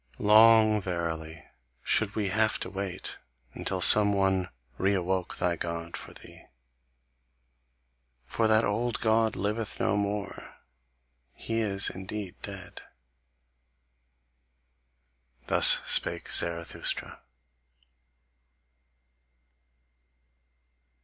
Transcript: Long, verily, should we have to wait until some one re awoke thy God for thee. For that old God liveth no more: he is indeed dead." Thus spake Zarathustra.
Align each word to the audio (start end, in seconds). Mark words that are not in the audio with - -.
Long, 0.17 0.81
verily, 0.81 1.45
should 1.83 2.15
we 2.15 2.29
have 2.29 2.57
to 2.61 2.71
wait 2.71 3.19
until 3.53 3.81
some 3.81 4.13
one 4.13 4.49
re 4.79 4.95
awoke 4.95 5.37
thy 5.37 5.55
God 5.55 5.95
for 5.95 6.11
thee. 6.11 6.47
For 8.25 8.47
that 8.47 8.63
old 8.63 8.99
God 8.99 9.35
liveth 9.35 9.79
no 9.79 9.95
more: 9.95 10.55
he 11.35 11.59
is 11.59 11.91
indeed 11.91 12.33
dead." 12.41 12.81
Thus 15.45 15.81
spake 15.85 16.31
Zarathustra. 16.31 17.21